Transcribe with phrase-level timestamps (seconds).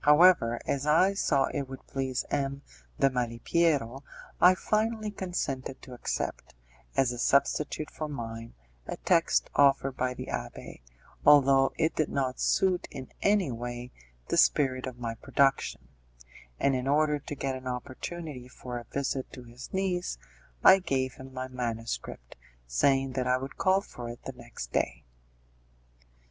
[0.00, 2.62] However, as I saw it would please M.
[3.00, 4.02] de Malipiero,
[4.40, 6.54] I finally consented to accept,
[6.96, 8.54] as a substitute for mine,
[8.86, 10.80] a text offered by the abbé,
[11.26, 13.90] although it did not suit in any way
[14.28, 15.86] the spirit of my production;
[16.58, 20.16] and in order to get an opportunity for a visit to his niece,
[20.64, 25.04] I gave him my manuscript, saying that I would call for it the next day.